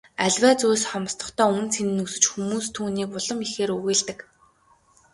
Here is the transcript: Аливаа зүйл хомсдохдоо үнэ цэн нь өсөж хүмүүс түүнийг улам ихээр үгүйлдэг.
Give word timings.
Аливаа 0.25 0.53
зүйл 0.59 0.83
хомсдохдоо 0.89 1.49
үнэ 1.57 1.71
цэн 1.73 1.87
нь 1.93 2.03
өсөж 2.05 2.23
хүмүүс 2.29 2.67
түүнийг 2.75 3.09
улам 3.19 3.39
ихээр 3.45 3.71
үгүйлдэг. 3.77 4.19